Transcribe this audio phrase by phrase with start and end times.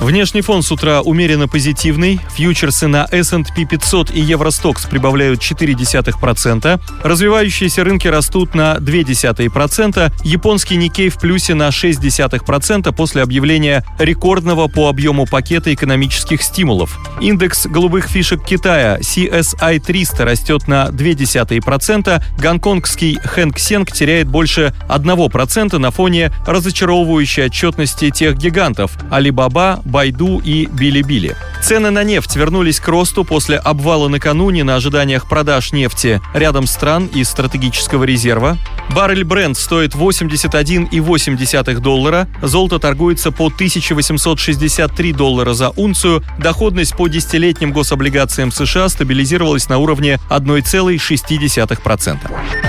[0.00, 2.20] Внешний фон с утра умеренно позитивный.
[2.36, 6.80] Фьючерсы на S&P 500 и Евростокс прибавляют 0,4%.
[7.02, 10.12] Развивающиеся рынки растут на 0,2%.
[10.22, 16.96] Японский Никей в плюсе на 0,6% после объявления рекордного по объему пакета экономических стимулов.
[17.20, 22.22] Индекс голубых фишек Китая CSI 300 растет на 0,2%.
[22.38, 30.66] Гонконгский Хэнк Сенг теряет больше 1% на фоне разочаровывающей отчетности тех гигантов Alibaba, Байду и
[30.66, 31.36] Билибили.
[31.62, 37.06] Цены на нефть вернулись к росту после обвала накануне на ожиданиях продаж нефти рядом стран
[37.06, 38.58] из стратегического резерва.
[38.90, 47.72] Баррель Brent стоит 81,8 доллара, золото торгуется по 1863 доллара за унцию, доходность по десятилетним
[47.72, 52.18] гособлигациям США стабилизировалась на уровне 1,6%.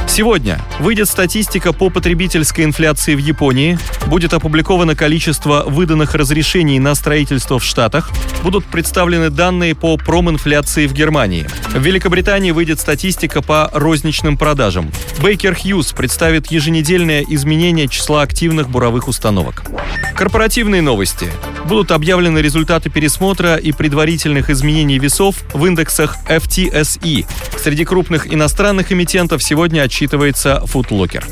[0.08, 7.60] Сегодня выйдет статистика по потребительской инфляции в Японии, будет опубликовано количество выданных разрешений на строительство
[7.60, 8.10] в Штатах,
[8.44, 11.48] будут представлены данные по проминфляции в Германии.
[11.70, 14.92] В Великобритании выйдет статистика по розничным продажам.
[15.22, 19.62] Бейкер Хьюз представит еженедельное изменение числа активных буровых установок.
[20.16, 21.28] Корпоративные новости.
[21.66, 27.28] Будут объявлены результаты пересмотра и предварительных изменений весов в индексах FTSE.
[27.60, 31.24] Среди крупных иностранных эмитентов сегодня отчитывается Footlocker.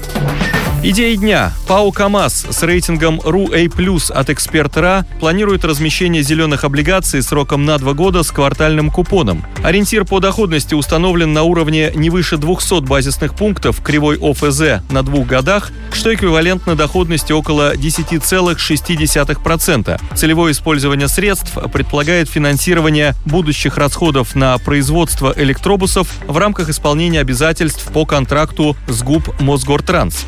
[0.90, 1.52] Идеи дня.
[1.68, 8.24] ПАО КАМАЗ с рейтингом RU-A+, от эксперт.РА планирует размещение зеленых облигаций сроком на два года
[8.24, 9.46] с квартальным купоном.
[9.66, 15.28] Ориентир по доходности установлен на уровне не выше 200 базисных пунктов кривой ОФЗ на двух
[15.28, 20.02] годах, что эквивалентно доходности около 10,6%.
[20.16, 28.06] Целевое использование средств предполагает финансирование будущих расходов на производство электробусов в рамках исполнения обязательств по
[28.06, 30.26] контракту с ГУП «Мосгортранс».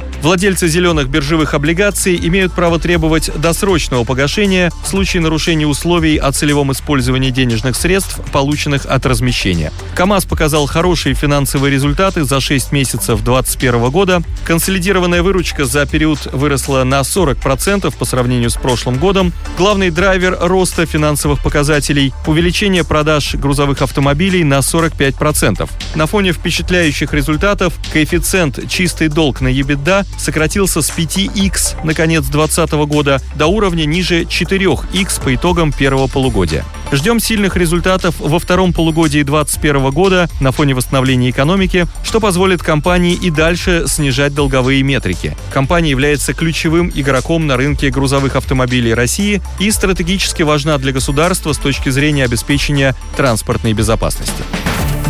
[0.49, 6.71] Владельцы зеленых биржевых облигаций имеют право требовать досрочного погашения в случае нарушения условий о целевом
[6.71, 9.71] использовании денежных средств, полученных от размещения.
[9.93, 14.23] КАМАЗ показал хорошие финансовые результаты за 6 месяцев 2021 года.
[14.43, 19.31] Консолидированная выручка за период выросла на 40% по сравнению с прошлым годом.
[19.55, 25.69] Главный драйвер роста финансовых показателей– увеличение продаж грузовых автомобилей на 45%.
[25.93, 32.71] На фоне впечатляющих результатов коэффициент чистый долг на EBITDA сократился с 5x на конец 2020
[32.87, 36.63] года до уровня ниже 4x по итогам первого полугодия.
[36.91, 43.15] Ждем сильных результатов во втором полугодии 2021 года на фоне восстановления экономики, что позволит компании
[43.15, 45.35] и дальше снижать долговые метрики.
[45.51, 51.57] Компания является ключевым игроком на рынке грузовых автомобилей России и стратегически важна для государства с
[51.57, 54.43] точки зрения обеспечения транспортной безопасности.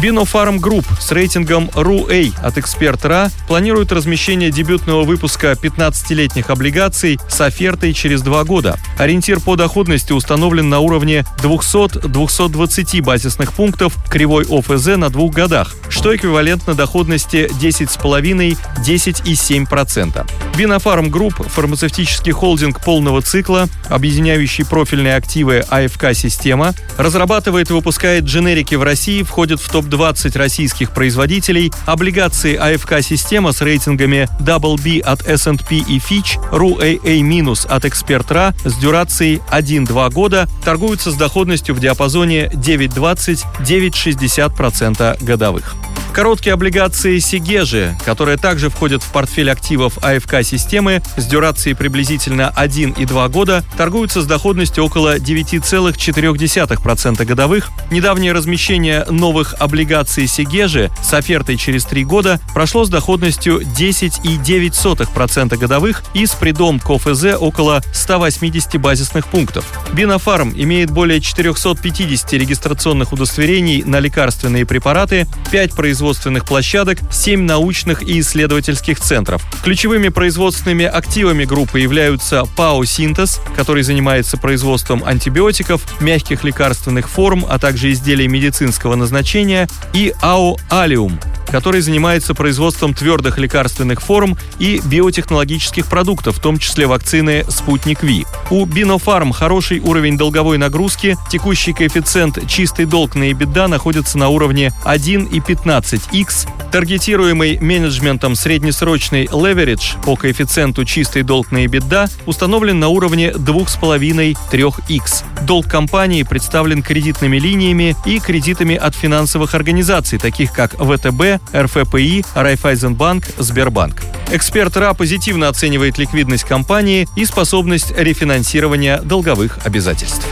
[0.01, 7.93] Binofarm Group с рейтингом RU-A от эксперт.РА планирует размещение дебютного выпуска 15-летних облигаций с офертой
[7.93, 8.79] через два года.
[8.97, 16.15] Ориентир по доходности установлен на уровне 200-220 базисных пунктов кривой ОФЗ на двух годах, что
[16.15, 20.25] эквивалентно доходности 10,5-10,7%.
[20.53, 28.83] Binofarm Group– фармацевтический холдинг полного цикла, объединяющий профильные активы АФК-система, разрабатывает и выпускает дженерики в
[28.83, 35.99] России, входит в топ топ-20 российских производителей, облигации АФК-система с рейтингами BB от S&P и
[35.99, 45.75] Fitch, RUAA- от Эксперт.РА с дюрацией 1-2 года торгуются с доходностью в диапазоне 9,20-9,60% годовых.
[46.13, 53.05] Короткие облигации Сигежи, которые также входят в портфель активов АФК-системы с дюрацией приблизительно 1 и
[53.05, 57.69] 2 года, торгуются с доходностью около 9,4% годовых.
[57.91, 66.03] Недавнее размещение новых облигаций Сигежи с офертой через 3 года прошло с доходностью 10,9% годовых
[66.13, 69.65] и с придом к ОФЗ около 180 базисных пунктов.
[69.93, 78.03] Бинофарм имеет более 450 регистрационных удостоверений на лекарственные препараты, 5 производителей производственных площадок, 7 научных
[78.03, 79.43] и исследовательских центров.
[79.65, 87.59] Ключевыми производственными активами группы являются ПАО «Синтез», который занимается производством антибиотиков, мягких лекарственных форм, а
[87.59, 91.19] также изделий медицинского назначения, и АО «Алиум»,
[91.51, 98.25] который занимается производством твердых лекарственных форм и биотехнологических продуктов, в том числе вакцины «Спутник Ви».
[98.49, 104.71] У Бинофарм хороший уровень долговой нагрузки, текущий коэффициент чистый долг на EBITDA находится на уровне
[104.85, 115.23] 1,15x, таргетируемый менеджментом среднесрочный леверидж по коэффициенту чистый долг на EBITDA установлен на уровне 2,5-3x.
[115.43, 123.25] Долг компании представлен кредитными линиями и кредитами от финансовых организаций, таких как ВТБ, РФПИ, Райфайзенбанк,
[123.37, 124.01] Сбербанк.
[124.31, 130.25] Эксперт РА позитивно оценивает ликвидность компании и способность рефинансирования долговых обязательств.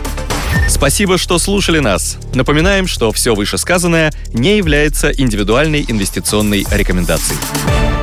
[0.68, 2.18] Спасибо, что слушали нас.
[2.33, 7.97] Напоминаем, что все вышесказанное не является индивидуальной инвестиционной рекомендацией.